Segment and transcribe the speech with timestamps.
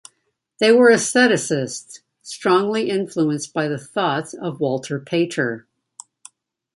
[0.57, 5.67] They were Aestheticists, strongly influenced by the thoughts of Walter Pater.